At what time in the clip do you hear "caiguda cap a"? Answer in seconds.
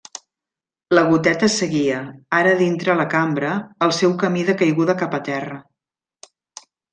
4.63-5.21